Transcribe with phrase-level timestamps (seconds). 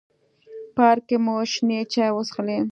[0.75, 2.57] پارک کې مو شنې چای وڅښلې.